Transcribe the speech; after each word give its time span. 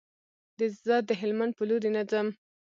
زه 0.85 0.95
د 1.09 1.11
هلمند 1.21 1.53
په 1.57 1.63
لوري 1.69 1.89
نه 1.95 2.03
ځم. 2.09 2.27